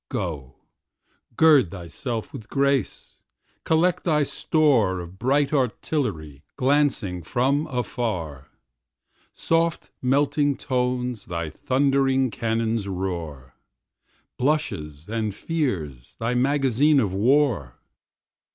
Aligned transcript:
Go, 0.09 0.55
gird 1.35 1.69
thyself 1.69 2.33
with 2.33 2.49
grace; 2.49 3.19
collect 3.65 4.03
thy 4.05 4.23
store 4.23 4.99
Of 4.99 5.19
bright 5.19 5.53
artillery 5.53 6.41
glancing 6.55 7.21
from 7.21 7.67
afar; 7.67 8.47
Soft 9.35 9.91
melting 10.01 10.57
tones 10.57 11.25
thy 11.27 11.51
thundering 11.51 12.31
cannon's 12.31 12.87
roar, 12.87 13.53
Blushes 14.39 15.07
and 15.07 15.35
fears 15.35 16.15
thy 16.17 16.33
magazine 16.33 16.99
of 16.99 17.13
war. 17.13 17.77